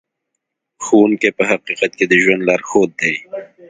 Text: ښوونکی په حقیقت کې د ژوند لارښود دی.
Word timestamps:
ښوونکی 0.83 1.29
په 1.37 1.43
حقیقت 1.51 1.91
کې 1.97 2.05
د 2.07 2.13
ژوند 2.23 2.41
لارښود 2.49 2.91
دی. 3.01 3.13